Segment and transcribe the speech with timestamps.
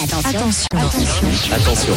[0.00, 0.40] Attention.
[1.52, 1.94] Attention.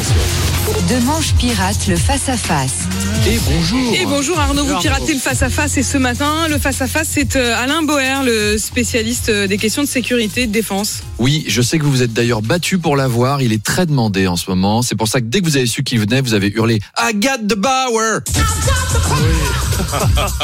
[0.89, 2.87] De manche pirate, le face-à-face.
[3.27, 3.93] Et bonjour.
[3.93, 7.83] Et bonjour Arnaud, vous piratez le face-à-face et ce matin, le face-à-face c'est euh, Alain
[7.83, 11.01] Boer, le spécialiste euh, des questions de sécurité et de défense.
[11.19, 13.43] Oui, je sais que vous vous êtes d'ailleurs battu pour l'avoir.
[13.43, 14.81] Il est très demandé en ce moment.
[14.81, 17.13] C'est pour ça que dès que vous avez su qu'il venait, vous avez hurlé I
[17.13, 18.21] got the Bauer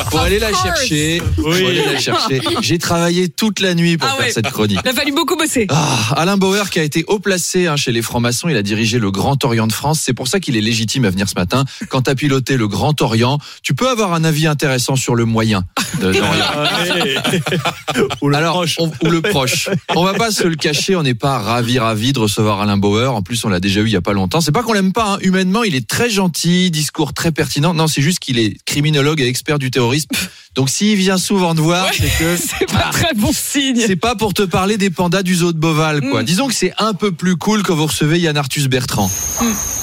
[0.09, 1.21] Pour aller la chercher.
[1.37, 2.41] Pour aller la chercher.
[2.61, 4.31] J'ai travaillé toute la nuit pour Ah faire ouais.
[4.31, 4.79] cette chronique.
[4.83, 5.67] Il a fallu beaucoup bosser.
[5.69, 8.99] Ah, Alain Bauer qui a été haut placé hein, chez les francs-maçons, il a dirigé
[8.99, 10.01] le Grand Orient de France.
[10.03, 11.63] C'est pour ça qu'il est légitime à venir ce matin.
[11.89, 15.25] Quand tu as piloté le Grand Orient, tu peux avoir un avis intéressant sur le
[15.25, 15.63] moyen
[16.01, 16.11] de-.
[18.21, 18.75] Ou le Alors, proche.
[18.79, 19.69] on- ou le proche.
[19.95, 23.13] On va pas se le cacher, on n'est pas ravi ravi de recevoir Alain Bauer.
[23.13, 24.41] En plus, on l'a déjà eu il y a pas longtemps.
[24.41, 25.13] C'est pas qu'on l'aime pas.
[25.13, 25.17] hein.
[25.21, 27.73] Humainement, il est très gentil, discours très pertinent.
[27.73, 30.09] Non, c'est juste qu'il est criminologue et expert du terrorisme.
[30.57, 33.79] Donc, s'il vient souvent te voir, c'est que C'est pas très bon signe.
[33.85, 36.23] c'est pas pour te parler des pandas du zoo de Beauval, quoi.
[36.23, 36.25] Mm.
[36.25, 39.09] Disons que c'est un peu plus cool quand vous recevez Yann Arthus Bertrand.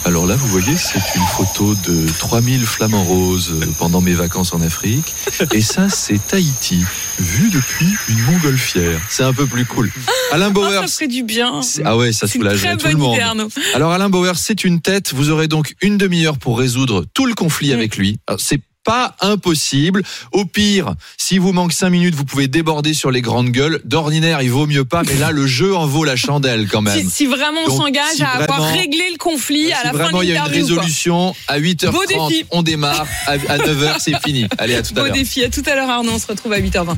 [0.05, 4.61] Alors là, vous voyez, c'est une photo de 3000 flamants roses pendant mes vacances en
[4.61, 5.05] Afrique.
[5.53, 6.83] Et ça, c'est Tahiti,
[7.21, 9.01] vu depuis une montgolfière.
[9.09, 9.91] C'est un peu plus cool.
[10.33, 10.81] Alain Ah, Bauer.
[10.83, 11.61] ça ferait du bien.
[11.85, 13.15] ah ouais, ça très tout le monde.
[13.15, 13.49] idée Arnaud.
[13.75, 15.13] Alors Alain Bauer, c'est une tête.
[15.15, 17.75] Vous aurez donc une demi-heure pour résoudre tout le conflit Mm.
[17.75, 18.19] avec lui.
[18.27, 20.03] Alors, C'est pas impossible.
[20.33, 23.81] Au pire, si vous manque cinq minutes, vous pouvez déborder sur les grandes gueules.
[23.85, 26.99] D'ordinaire, il vaut mieux pas, mais là, le jeu en vaut la chandelle quand même.
[26.99, 29.93] Si, si vraiment on s'engage si à avoir vraiment- réglé le conflit à la fin
[29.93, 32.45] de vraiment il y a une résolution, à 8h30, Beau défi.
[32.51, 33.07] on démarre.
[33.27, 34.47] À 9h, c'est fini.
[34.59, 35.15] Allez, à tout à Beau l'heure.
[35.15, 35.43] défi.
[35.45, 36.97] À tout à l'heure Arnaud, on se retrouve à 8h20.